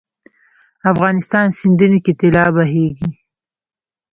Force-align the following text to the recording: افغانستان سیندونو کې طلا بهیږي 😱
افغانستان 0.91 1.45
سیندونو 1.59 1.97
کې 2.05 2.11
طلا 2.19 2.45
بهیږي 2.55 3.07
😱 3.13 3.15